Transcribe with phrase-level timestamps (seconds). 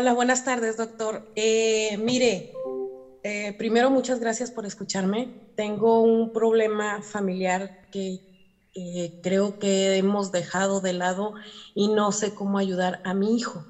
[0.00, 1.24] Hola, buenas tardes, doctor.
[1.34, 2.46] Eh, mire,
[3.24, 5.32] eh, primero muchas gracias por escucharme.
[5.56, 8.18] Tengo un problema familiar que
[8.76, 11.34] eh, creo que hemos dejado de lado
[11.74, 13.66] y no sé cómo ayudar a mi hijo.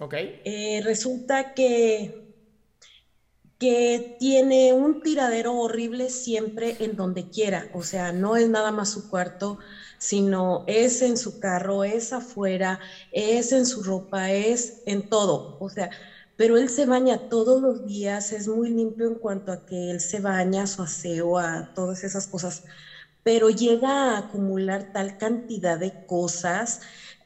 [0.00, 0.14] Ok.
[0.82, 2.10] Resulta que,
[3.58, 7.68] que tiene un tiradero horrible siempre en donde quiera.
[7.70, 9.58] O sea, no es nada más su cuarto,
[9.98, 12.78] sino es en su carro, es afuera,
[13.10, 15.48] es en su ropa, es en todo.
[15.58, 15.90] O sea,
[16.36, 20.00] pero él se baña todos los días, es muy limpio en cuanto a que él
[20.00, 22.62] se baña, su aseo, a todas esas cosas,
[23.22, 26.78] pero llega a acumular tal cantidad de cosas,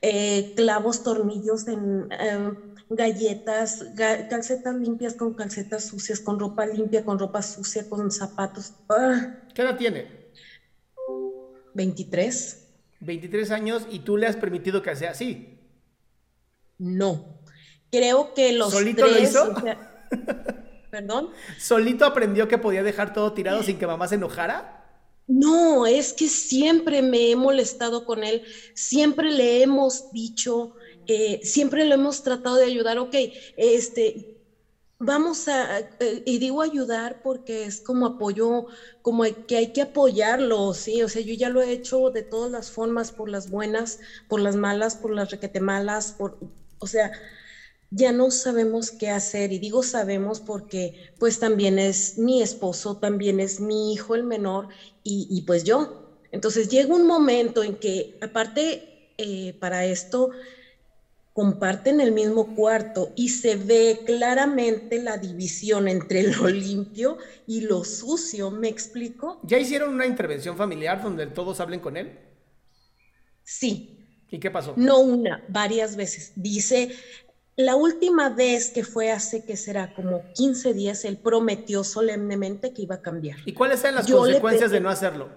[0.02, 2.52] eh, clavos, tornillos en eh,
[2.88, 8.72] galletas, ga- calcetas limpias con calcetas sucias, con ropa limpia, con ropa sucia, con zapatos.
[8.88, 9.34] ¡Ah!
[9.54, 10.06] ¿Qué edad tiene?
[11.74, 12.66] 23.
[13.00, 15.58] 23 años y tú le has permitido que sea así.
[16.78, 17.40] No.
[17.90, 19.52] Creo que los ¿Solito lo tres, hizo?
[19.52, 20.06] o sea,
[20.90, 21.30] ¿Perdón?
[21.58, 24.79] ¿Solito aprendió que podía dejar todo tirado sin que mamá se enojara?
[25.26, 28.42] No, es que siempre me he molestado con él,
[28.74, 30.72] siempre le hemos dicho,
[31.06, 33.14] eh, siempre lo hemos tratado de ayudar, ok,
[33.56, 34.14] este,
[34.98, 38.66] vamos a, eh, y digo ayudar porque es como apoyo,
[39.02, 42.50] como que hay que apoyarlo, sí, o sea, yo ya lo he hecho de todas
[42.50, 43.98] las formas, por las buenas,
[44.28, 46.38] por las malas, por las requete malas, por,
[46.78, 47.12] o sea,
[47.90, 53.40] ya no sabemos qué hacer y digo sabemos porque pues también es mi esposo, también
[53.40, 54.68] es mi hijo el menor
[55.02, 55.98] y, y pues yo.
[56.30, 60.30] Entonces llega un momento en que aparte eh, para esto
[61.32, 67.82] comparten el mismo cuarto y se ve claramente la división entre lo limpio y lo
[67.84, 69.42] sucio, ¿me explico?
[69.42, 72.18] ¿Ya hicieron una intervención familiar donde todos hablen con él?
[73.42, 73.98] Sí,
[74.30, 74.76] ¿Y qué pasó?
[74.76, 76.32] no una, varias veces.
[76.34, 76.90] Dice,
[77.60, 82.82] la última vez que fue hace que será como 15 días, él prometió solemnemente que
[82.82, 83.38] iba a cambiar.
[83.44, 85.28] ¿Y cuáles eran las Yo consecuencias de no hacerlo?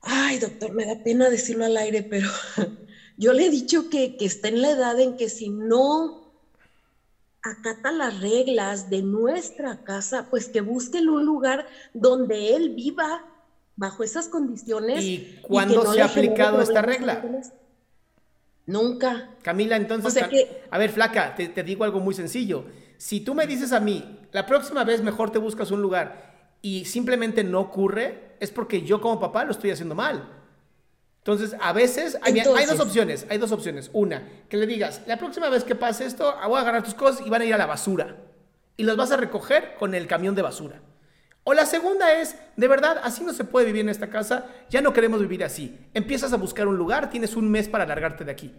[0.00, 2.28] Ay, doctor, me da pena decirlo al aire, pero
[3.16, 6.22] yo le he dicho que, que está en la edad en que si no
[7.42, 13.24] acata las reglas de nuestra casa, pues que busquen un lugar donde él viva
[13.76, 15.04] bajo esas condiciones.
[15.04, 17.22] ¿Y cuándo no se ha aplicado esta regla?
[18.66, 19.30] Nunca.
[19.42, 22.64] Camila, entonces, O sea Cam- que- a ver, flaca, te, te digo algo muy sencillo.
[22.96, 26.84] Si tú me dices a mí, la próxima vez mejor te buscas un lugar y
[26.84, 30.28] simplemente no ocurre, es porque yo como papá lo estoy haciendo mal.
[31.18, 33.90] Entonces, a veces hay, hay dos opciones, hay dos opciones.
[33.92, 37.24] Una, que le digas, la próxima vez que pase esto, voy a agarrar tus cosas
[37.26, 38.16] y van a ir a la basura.
[38.76, 40.80] Y las vas a recoger con el camión de basura.
[41.44, 44.80] O la segunda es, de verdad, así no se puede vivir en esta casa, ya
[44.80, 45.76] no queremos vivir así.
[45.92, 48.54] Empiezas a buscar un lugar, tienes un mes para largarte de aquí.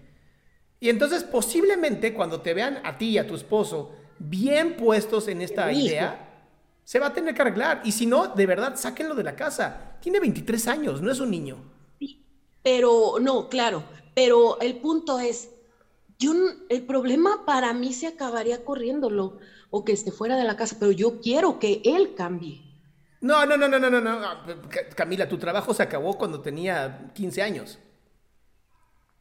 [0.79, 5.41] Y entonces posiblemente cuando te vean a ti y a tu esposo bien puestos en
[5.41, 5.87] esta hijo.
[5.87, 6.29] idea,
[6.83, 7.81] se va a tener que arreglar.
[7.85, 9.97] Y si no, de verdad, sáquenlo de la casa.
[10.01, 11.57] Tiene 23 años, no es un niño.
[12.61, 13.83] Pero no, claro,
[14.13, 15.49] pero el punto es,
[16.19, 16.33] yo,
[16.69, 19.37] el problema para mí se acabaría corriéndolo
[19.69, 22.72] o que esté fuera de la casa, pero yo quiero que él cambie.
[23.27, 24.19] No, no, no, no, no, no, no.
[24.69, 27.79] Ca- Camila, tu trabajo se acabó cuando tenía 15 años.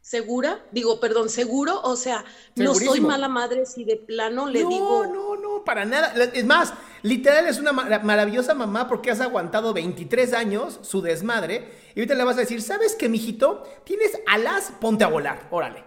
[0.00, 0.66] ¿Segura?
[0.72, 1.80] Digo, perdón, ¿seguro?
[1.82, 2.24] O sea,
[2.56, 6.12] no soy mala madre si de plano le no, digo, no, no, para nada.
[6.34, 11.72] Es más, literal es una ma- maravillosa mamá porque has aguantado 23 años su desmadre
[11.94, 13.62] y ahorita le vas a decir, ¿sabes qué, mijito?
[13.84, 15.84] Tienes alas, ponte a volar, órale.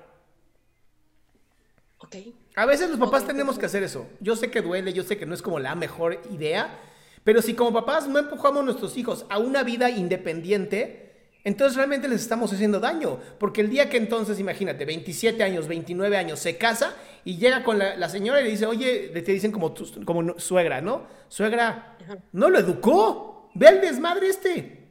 [1.98, 2.16] ok,
[2.56, 4.08] A veces los papás tenemos que hacer eso.
[4.22, 6.80] Yo sé que duele, yo sé que no es como la mejor idea,
[7.25, 11.06] Pero si como papás no empujamos a nuestros hijos a una vida independiente,
[11.44, 13.19] entonces realmente les estamos haciendo daño.
[13.39, 17.80] Porque el día que entonces, imagínate, 27 años, 29 años, se casa y llega con
[17.80, 19.74] la, señora y le dice, oye, te dicen como,
[20.06, 21.07] como suegra, ¿no?
[21.27, 21.98] Suegra,
[22.31, 23.50] no lo educó.
[23.56, 24.88] Ve el desmadre este.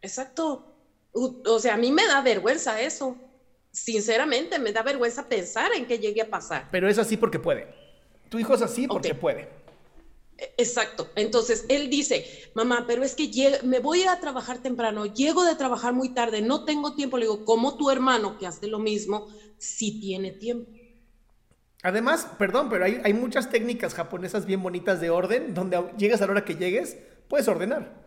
[0.00, 0.74] Exacto.
[1.12, 3.14] O sea, a mí me da vergüenza eso.
[3.70, 6.68] Sinceramente, me da vergüenza pensar en que llegue a pasar.
[6.70, 7.74] Pero es así porque puede.
[8.30, 9.61] Tu hijo es así porque puede.
[10.56, 11.10] Exacto.
[11.14, 15.92] Entonces, él dice, mamá, pero es que me voy a trabajar temprano, llego de trabajar
[15.92, 17.18] muy tarde, no tengo tiempo.
[17.18, 20.70] Le digo, como tu hermano que hace lo mismo, sí tiene tiempo.
[21.82, 26.26] Además, perdón, pero hay, hay muchas técnicas japonesas bien bonitas de orden, donde llegas a
[26.26, 26.96] la hora que llegues,
[27.28, 28.02] puedes ordenar.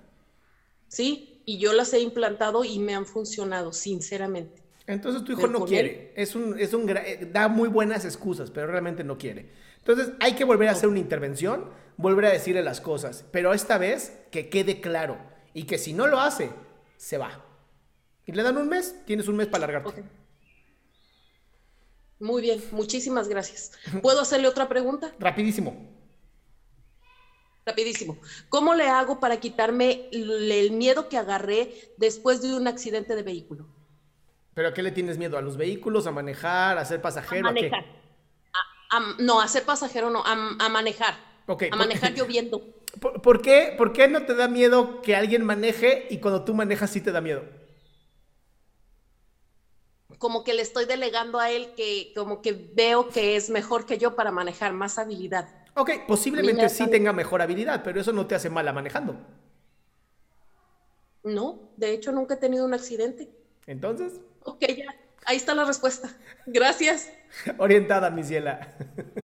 [0.88, 4.64] Sí, y yo las he implantado y me han funcionado, sinceramente.
[4.88, 6.86] Entonces tu hijo no quiere, es un, es un,
[7.32, 9.50] da muy buenas excusas, pero realmente no quiere.
[9.80, 11.66] Entonces hay que volver a hacer una intervención,
[11.98, 15.18] volver a decirle las cosas, pero esta vez que quede claro
[15.54, 16.52] y que si no lo hace,
[16.98, 17.44] se va.
[18.26, 20.04] Y le dan un mes, tienes un mes para largarte.
[22.20, 23.72] Muy bien, muchísimas gracias.
[24.02, 25.14] ¿Puedo hacerle otra pregunta?
[25.20, 25.94] Rapidísimo.
[27.66, 28.20] Rapidísimo.
[28.50, 33.68] ¿Cómo le hago para quitarme el miedo que agarré después de un accidente de vehículo?
[34.54, 35.38] ¿Pero a qué le tienes miedo?
[35.38, 36.06] ¿A los vehículos?
[36.08, 36.78] ¿A manejar?
[36.78, 37.48] ¿A ser pasajero?
[37.48, 37.86] A manejar
[39.20, 41.16] no, a ser pasajero no, a, manejar.
[41.48, 42.62] A manejar lloviendo.
[43.00, 46.90] ¿Por, qué, ¿Por qué no te da miedo que alguien maneje y cuando tú manejas
[46.90, 47.44] sí te da miedo?
[50.18, 53.98] Como que le estoy delegando a él que como que veo que es mejor que
[53.98, 55.50] yo para manejar, más habilidad.
[55.76, 59.18] Ok, posiblemente sí tenga mejor habilidad, pero eso no te hace mala manejando.
[61.24, 63.30] No, de hecho nunca he tenido un accidente.
[63.68, 64.22] Entonces.
[64.44, 64.96] Ok, ya.
[65.26, 66.16] Ahí está la respuesta.
[66.46, 67.12] Gracias.
[67.58, 68.78] Orientada, mi ciela.